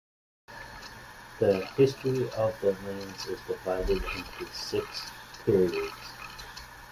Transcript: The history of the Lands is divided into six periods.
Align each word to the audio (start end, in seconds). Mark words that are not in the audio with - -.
The 1.37 1.63
history 1.77 2.27
of 2.31 2.59
the 2.61 2.71
Lands 2.83 3.27
is 3.27 3.39
divided 3.41 4.01
into 4.03 4.45
six 4.51 5.11
periods. 5.45 5.93